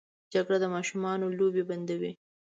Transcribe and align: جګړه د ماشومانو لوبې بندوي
جګړه 0.33 0.57
د 0.61 0.65
ماشومانو 0.75 1.25
لوبې 1.37 1.63
بندوي 1.69 2.11